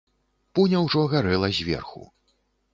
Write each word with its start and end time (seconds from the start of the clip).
Пуня 0.59 0.79
ўжо 0.85 1.05
гарэла 1.13 1.53
зверху. 1.61 2.05